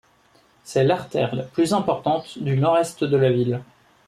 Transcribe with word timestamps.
C'est 0.63 0.83
l'artère 0.83 1.35
la 1.35 1.43
plus 1.43 1.75
importante 1.75 2.39
du 2.41 2.57
Nord-Est 2.57 3.03
de 3.03 3.17
la 3.17 3.31
ville. 3.31 3.61